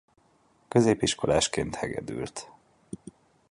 [0.67, 2.49] Középiskolásként hegedült.